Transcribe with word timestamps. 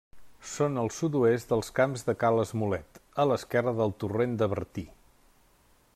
Són 0.51 0.79
al 0.83 0.87
sud-oest 0.99 1.51
dels 1.53 1.69
Camps 1.81 2.05
de 2.09 2.15
Ca 2.23 2.33
l'Esmolet, 2.37 2.99
a 3.25 3.29
l'esquerra 3.33 3.77
del 3.83 3.97
torrent 4.05 4.35
de 4.41 4.51
Bertí. 4.55 4.89